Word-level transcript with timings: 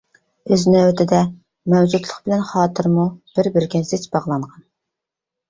ئۆز 0.53 0.61
نۆۋىتىدە، 0.75 1.19
مەۋجۇتلۇق 1.73 2.15
بىلەن 2.23 2.41
خاتىرىمۇ 2.53 3.07
بىر-بىرىگە 3.37 3.83
زىچ 3.93 4.09
باغلانغان. 4.19 4.67